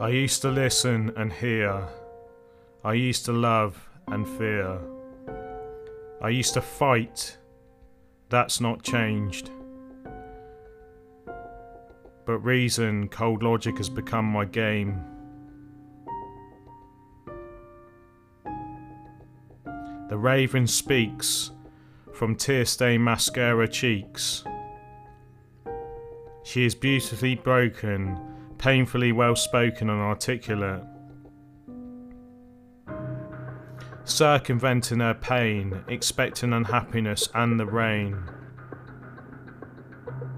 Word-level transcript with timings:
I 0.00 0.10
used 0.10 0.42
to 0.42 0.50
listen 0.50 1.12
and 1.16 1.32
hear. 1.32 1.88
I 2.84 2.92
used 2.92 3.24
to 3.24 3.32
love 3.32 3.88
and 4.06 4.28
fear. 4.28 4.78
I 6.22 6.28
used 6.28 6.54
to 6.54 6.60
fight. 6.60 7.36
That's 8.28 8.60
not 8.60 8.84
changed. 8.84 9.50
But 12.26 12.38
reason, 12.44 13.08
cold 13.08 13.42
logic 13.42 13.78
has 13.78 13.88
become 13.88 14.24
my 14.24 14.44
game. 14.44 15.02
The 20.08 20.16
raven 20.16 20.68
speaks 20.68 21.50
from 22.12 22.36
tear 22.36 22.66
stained 22.66 23.04
mascara 23.04 23.66
cheeks. 23.66 24.44
She 26.44 26.64
is 26.64 26.76
beautifully 26.76 27.34
broken, 27.34 28.37
painfully 28.58 29.12
well 29.12 29.36
spoken 29.36 29.88
and 29.88 30.00
articulate. 30.00 30.82
Circumventing 34.04 35.00
her 35.00 35.14
pain, 35.14 35.84
expecting 35.88 36.52
unhappiness 36.52 37.28
and 37.34 37.58
the 37.58 37.66
rain. 37.66 38.22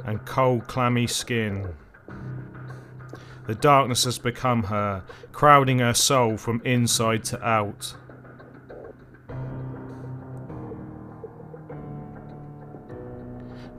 And 0.05 0.25
cold, 0.27 0.67
clammy 0.67 1.07
skin. 1.07 1.75
The 3.47 3.55
darkness 3.55 4.05
has 4.05 4.19
become 4.19 4.65
her, 4.65 5.03
crowding 5.33 5.79
her 5.79 5.95
soul 5.95 6.37
from 6.37 6.61
inside 6.65 7.25
to 7.25 7.43
out. 7.45 7.95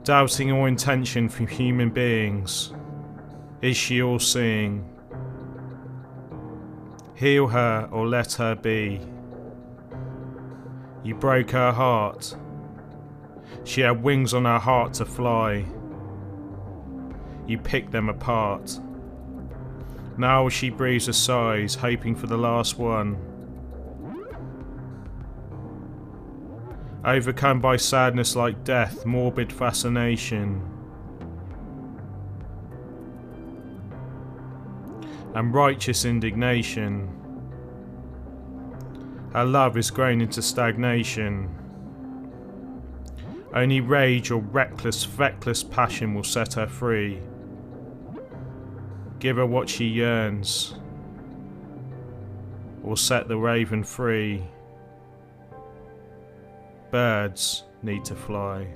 doubting 0.04 0.50
all 0.50 0.66
intention 0.66 1.28
from 1.28 1.46
human 1.46 1.90
beings. 1.90 2.72
Is 3.62 3.76
she 3.76 4.02
all 4.02 4.18
seeing? 4.18 4.84
Heal 7.14 7.46
her 7.46 7.88
or 7.92 8.06
let 8.06 8.34
her 8.34 8.54
be. 8.54 9.00
You 11.04 11.14
broke 11.14 11.52
her 11.52 11.72
heart. 11.72 12.36
She 13.64 13.80
had 13.80 14.02
wings 14.02 14.34
on 14.34 14.44
her 14.44 14.58
heart 14.58 14.94
to 14.94 15.04
fly. 15.04 15.64
You 17.46 17.58
picked 17.58 17.92
them 17.92 18.08
apart. 18.08 18.78
Now 20.18 20.48
she 20.48 20.68
breathes 20.68 21.06
her 21.06 21.12
sighs, 21.12 21.76
hoping 21.76 22.16
for 22.16 22.26
the 22.26 22.36
last 22.36 22.78
one. 22.78 23.16
overcome 27.04 27.60
by 27.60 27.76
sadness 27.76 28.36
like 28.36 28.64
death, 28.64 29.04
morbid 29.04 29.52
fascination. 29.52 30.71
And 35.34 35.54
righteous 35.54 36.04
indignation. 36.04 37.08
Her 39.32 39.44
love 39.44 39.76
is 39.76 39.90
grown 39.90 40.20
into 40.20 40.42
stagnation. 40.42 41.48
Only 43.54 43.80
rage 43.80 44.30
or 44.30 44.40
reckless, 44.40 45.04
feckless 45.04 45.62
passion 45.62 46.14
will 46.14 46.24
set 46.24 46.54
her 46.54 46.66
free. 46.66 47.20
Give 49.18 49.36
her 49.36 49.46
what 49.46 49.68
she 49.68 49.86
yearns, 49.86 50.74
or 52.82 52.96
set 52.96 53.28
the 53.28 53.36
raven 53.36 53.84
free 53.84 54.42
birds 56.92 57.64
need 57.82 58.04
to 58.04 58.14
fly. 58.14 58.66